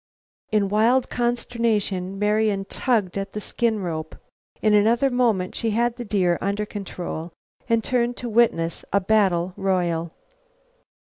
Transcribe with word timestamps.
In 0.51 0.67
wild 0.67 1.11
consternation 1.11 2.17
Marian 2.17 2.65
tugged 2.65 3.19
at 3.19 3.33
the 3.33 3.39
skin 3.39 3.83
rope. 3.83 4.15
In 4.59 4.73
another 4.73 5.11
moment 5.11 5.53
she 5.53 5.69
had 5.69 5.95
the 5.95 6.03
deer 6.03 6.39
under 6.41 6.65
control 6.65 7.33
and 7.69 7.83
turned 7.83 8.17
to 8.17 8.27
witness 8.27 8.83
a 8.91 8.99
battle 8.99 9.53
royal. 9.55 10.11